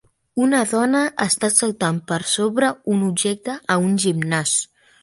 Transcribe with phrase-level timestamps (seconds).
[0.43, 4.61] Una dona està saltant per sobre un objecte a un gimnàs.